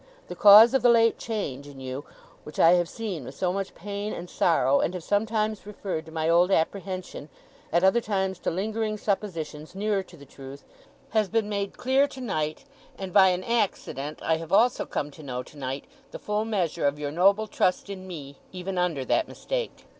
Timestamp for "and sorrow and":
4.13-4.95